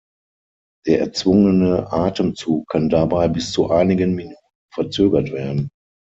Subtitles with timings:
[0.87, 4.35] Der erzwungene Atemzug kann dabei bis zu einigen Minuten
[4.73, 5.69] verzögert werden.